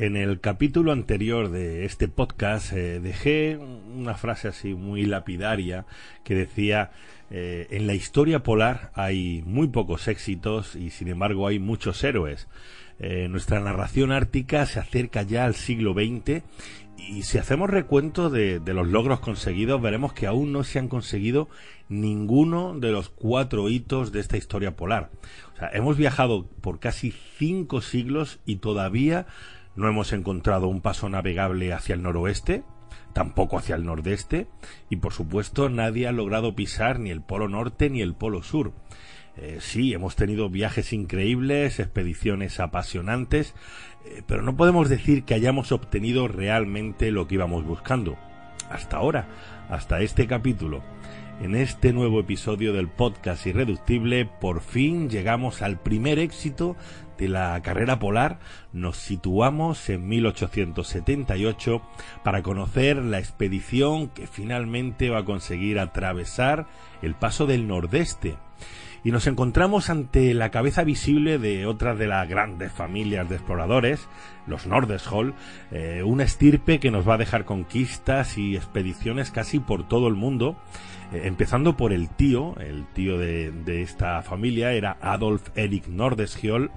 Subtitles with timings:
[0.00, 5.84] En el capítulo anterior de este podcast eh, dejé una frase así muy lapidaria
[6.24, 6.90] que decía
[7.30, 12.48] eh, en la historia polar hay muy pocos éxitos y sin embargo hay muchos héroes.
[12.98, 16.44] Eh, nuestra narración ártica se acerca ya al siglo XX
[16.96, 20.88] y si hacemos recuento de, de, los logros conseguidos veremos que aún no se han
[20.88, 21.50] conseguido
[21.90, 25.10] ninguno de los cuatro hitos de esta historia polar.
[25.54, 29.26] O sea, hemos viajado por casi cinco siglos y todavía
[29.76, 32.64] no hemos encontrado un paso navegable hacia el noroeste,
[33.12, 34.48] tampoco hacia el nordeste,
[34.88, 38.72] y por supuesto nadie ha logrado pisar ni el polo norte ni el polo sur.
[39.36, 43.54] Eh, sí, hemos tenido viajes increíbles, expediciones apasionantes,
[44.04, 48.18] eh, pero no podemos decir que hayamos obtenido realmente lo que íbamos buscando.
[48.70, 49.28] Hasta ahora,
[49.68, 50.82] hasta este capítulo.
[51.40, 56.76] En este nuevo episodio del podcast Irreductible, por fin llegamos al primer éxito
[57.20, 58.38] de la carrera polar,
[58.72, 61.82] nos situamos en 1878
[62.24, 66.66] para conocer la expedición que finalmente va a conseguir atravesar
[67.02, 68.38] el paso del nordeste.
[69.04, 74.08] Y nos encontramos ante la cabeza visible de otra de las grandes familias de exploradores,
[74.46, 75.34] los Nordeshol,
[75.70, 80.14] eh, una estirpe que nos va a dejar conquistas y expediciones casi por todo el
[80.14, 80.56] mundo,
[81.12, 86.70] eh, empezando por el tío, el tío de, esta familia era Adolf Erik Nordeskjold,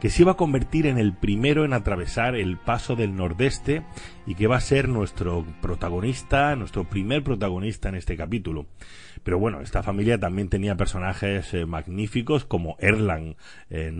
[0.00, 3.82] que se iba a convertir en el primero en atravesar el paso del nordeste
[4.26, 8.66] y que va a ser nuestro protagonista, nuestro primer protagonista en este capítulo.
[9.22, 13.36] Pero bueno, esta familia también tenía personajes eh, magníficos como Erlang
[13.70, 13.92] eh,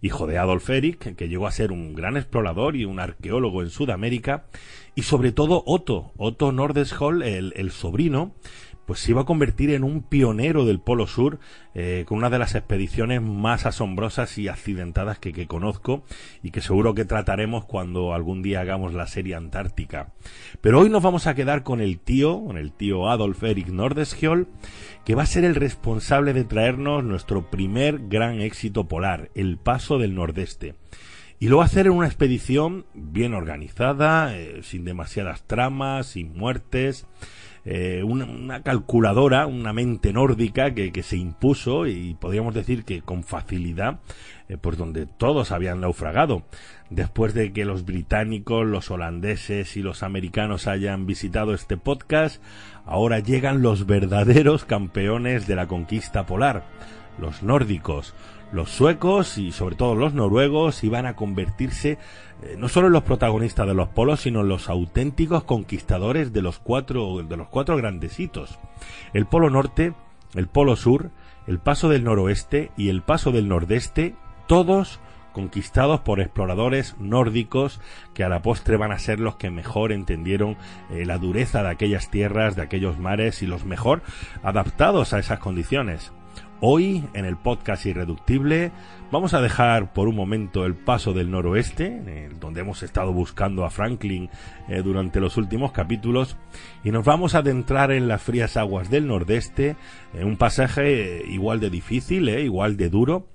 [0.00, 3.70] hijo de Adolf Erik, que llegó a ser un gran explorador y un arqueólogo en
[3.70, 4.46] Sudamérica,
[4.96, 8.32] y sobre todo Otto, Otto Nordeskjold, el, sobrino,
[8.86, 11.38] pues se iba a convertir en un pionero del Polo Sur
[11.74, 16.02] eh, con una de las expediciones más asombrosas y accidentadas que, que, conozco
[16.42, 20.14] y que seguro que trataremos cuando algún día hagamos la serie Antártica.
[20.62, 24.46] Pero hoy nos vamos a quedar con el tío, con el tío Adolf Erik Nordeskjold,
[25.04, 29.98] que va a ser el responsable de traernos nuestro primer gran éxito polar, el Paso
[29.98, 30.74] del Nordeste.
[31.38, 36.36] Y lo va a hacer en una expedición bien organizada, eh, sin demasiadas tramas, sin
[36.36, 37.06] muertes,
[37.68, 43.98] eh, una, calculadora, una mente nórdica que, se impuso y podríamos decir que con facilidad,
[44.48, 46.44] eh, por donde todos habían naufragado.
[46.90, 52.40] Después de que los británicos, los holandeses y los americanos hayan visitado este podcast,
[52.84, 56.64] ahora llegan los verdaderos campeones de la conquista polar,
[57.18, 58.14] los nórdicos,
[58.52, 61.98] los suecos y sobre todo los noruegos iban a convertirse
[62.42, 66.42] eh, no solo en los protagonistas de los polos, sino en los auténticos conquistadores de
[66.42, 68.58] los cuatro, de los cuatro grandes hitos.
[69.12, 69.94] El polo norte,
[70.34, 71.10] el polo sur,
[71.46, 74.14] el paso del noroeste y el paso del nordeste,
[74.46, 75.00] todos
[75.32, 77.78] conquistados por exploradores nórdicos
[78.14, 80.56] que a la postre van a ser los que mejor entendieron
[80.90, 84.02] eh, la dureza de aquellas tierras, de aquellos mares y los mejor
[84.42, 86.10] adaptados a esas condiciones.
[86.60, 88.72] Hoy, en el podcast Irreductible,
[89.12, 93.66] vamos a dejar por un momento el paso del noroeste, eh, donde hemos estado buscando
[93.66, 94.30] a Franklin
[94.66, 96.38] eh, durante los últimos capítulos,
[96.82, 99.76] y nos vamos a adentrar en las frías aguas del nordeste,
[100.14, 103.28] en un pasaje eh, igual de difícil, igual de duro,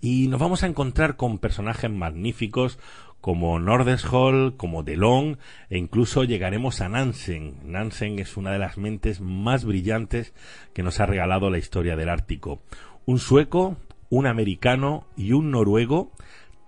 [0.00, 2.80] y nos vamos a encontrar con personajes magníficos
[3.20, 5.38] como Nordeshol, como Delon
[5.70, 7.56] e incluso llegaremos a Nansen.
[7.64, 10.34] Nansen es una de las mentes más brillantes
[10.72, 12.62] que nos ha regalado la historia del Ártico.
[13.06, 13.76] Un sueco,
[14.10, 16.12] un americano y un noruego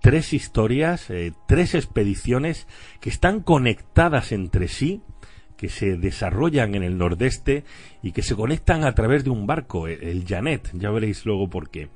[0.01, 2.67] tres historias, eh, tres expediciones
[2.99, 5.01] que están conectadas entre sí,
[5.57, 7.63] que se desarrollan en el nordeste
[8.01, 11.69] y que se conectan a través de un barco, el Janet, ya veréis luego por
[11.69, 11.89] qué.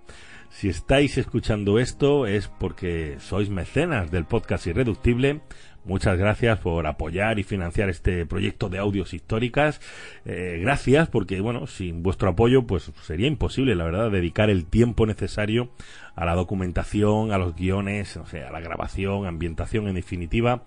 [0.55, 5.41] Si estáis escuchando esto es porque sois mecenas del podcast Irreductible.
[5.83, 9.81] Muchas gracias por apoyar y financiar este proyecto de audios históricas.
[10.23, 15.05] Eh, gracias porque, bueno, sin vuestro apoyo, pues sería imposible, la verdad, dedicar el tiempo
[15.05, 15.71] necesario
[16.15, 20.63] a la documentación, a los guiones, o sea, a la grabación, ambientación, en definitiva.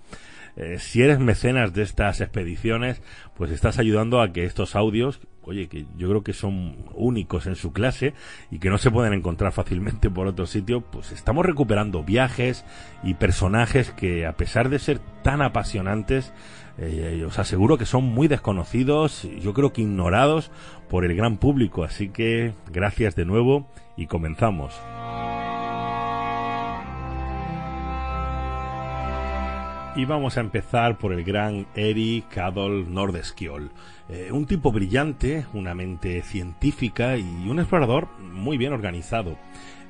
[0.57, 3.01] Eh, si eres mecenas de estas expediciones,
[3.39, 7.57] pues estás ayudando a que estos audios, oye, que yo creo que son únicos en
[7.57, 8.13] su clase
[8.51, 12.67] y que no se pueden encontrar fácilmente por otro sitio, pues estamos recuperando viajes
[13.03, 16.33] y personajes que a pesar de ser tan apasionantes,
[16.77, 20.51] eh, os aseguro que son muy desconocidos, yo creo que ignorados
[20.91, 23.67] por el gran público, así que gracias de nuevo
[23.97, 24.79] y comenzamos.
[29.97, 33.71] Y vamos a empezar por el gran Erik Adolf Nordeskjold,
[34.09, 39.37] eh, un tipo brillante, una mente científica y un explorador muy bien organizado.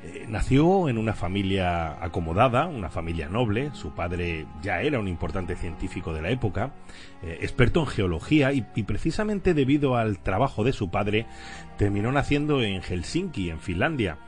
[0.05, 5.57] Eh, nació en una familia acomodada, una familia noble, su padre ya era un importante
[5.57, 6.71] científico de la época,
[7.23, 11.27] eh, experto en geología y, precisamente debido al trabajo de su padre
[11.77, 14.19] terminó naciendo en Helsinki, en Finlandia.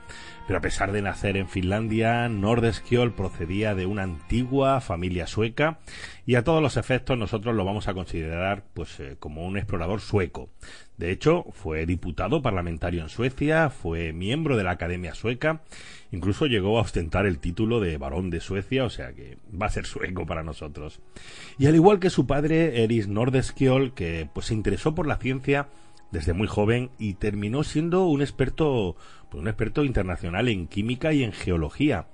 [0.51, 5.79] Pero a pesar de nacer en Finlandia, Nordeskjold procedía de una antigua familia sueca
[6.27, 10.01] y a todos los efectos nosotros lo vamos a considerar pues eh, como un explorador
[10.01, 10.49] sueco.
[10.97, 15.63] De hecho, fue diputado parlamentario en Suecia, fue miembro de la Academia Sueca,
[16.11, 19.71] incluso llegó a ostentar el título de barón de Suecia, o sea que va a
[19.71, 20.99] ser sueco para nosotros.
[21.59, 25.69] Y al igual que su padre, Eris Nordeskjold, que pues se interesó por la ciencia
[26.11, 28.97] desde muy joven y terminó siendo un experto,
[29.29, 32.07] pues un experto internacional en química y en geología,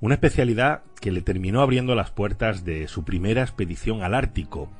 [0.00, 4.70] una especialidad que le terminó abriendo las puertas de su primera expedición al Ártico.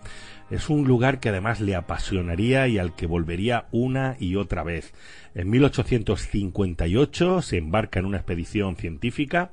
[0.50, 4.94] Es un lugar que además le apasionaría y al que volvería una y otra vez.
[5.34, 9.50] En 1858 se embarca en una expedición científica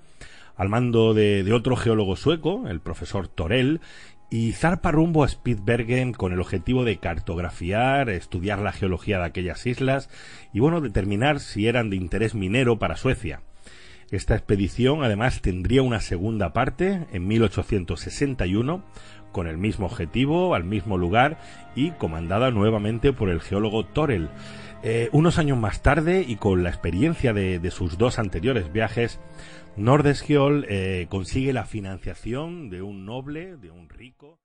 [0.56, 3.82] al mando de, de, otro geólogo sueco, el profesor Torell,
[4.30, 9.66] y zarpa rumbo a Spitsbergen con el objetivo de cartografiar, estudiar la geología de aquellas
[9.66, 10.10] islas
[10.54, 13.42] y bueno, determinar si eran de interés minero para Suecia.
[14.12, 18.84] Esta expedición además tendría una segunda parte en 1861
[19.36, 21.38] con el mismo objetivo, al mismo lugar
[21.76, 24.30] y comandada nuevamente por el geólogo Torel.
[24.82, 29.20] Eh, unos años más tarde y con la experiencia de, sus dos anteriores viajes,
[29.76, 34.40] Nordesgiol eh, consigue la financiación de un noble, de un rico.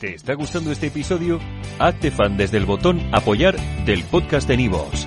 [0.00, 1.40] ¿Te está gustando este episodio?
[1.78, 3.54] Hazte fan desde el botón Apoyar
[3.84, 5.06] del podcast de Nivos.